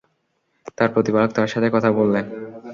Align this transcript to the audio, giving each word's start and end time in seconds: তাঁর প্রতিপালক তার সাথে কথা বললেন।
তাঁর 0.77 0.89
প্রতিপালক 0.93 1.29
তার 1.33 1.47
সাথে 1.47 1.67
কথা 1.75 1.89
বললেন। 1.91 2.25